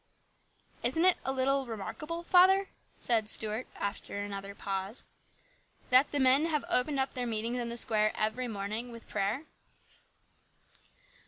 [0.81, 5.05] "Isn't it a little remarkable, father," said Stuart after another pause,"
[5.91, 9.43] that the men have opened their meetings in the square every morning with prayer?"